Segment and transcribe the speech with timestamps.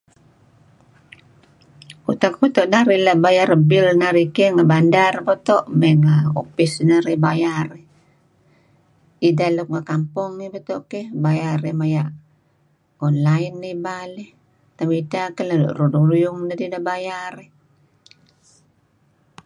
[2.11, 3.87] Utak beto' narih la' bayar bill
[4.55, 7.85] ngi bandar beto' mey ngi upis narih.
[9.27, 12.13] Ideh luk ngi kampong beto' keh bayar dih maya'
[13.07, 14.29] online ibal eh,
[14.77, 17.33] temidteh eh nuru' lun ruyung dedih neh bayar.